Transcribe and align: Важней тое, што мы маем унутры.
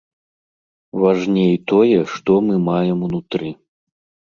Важней 1.03 1.53
тое, 1.73 1.99
што 2.15 2.31
мы 2.49 2.55
маем 2.71 2.99
унутры. 3.11 3.55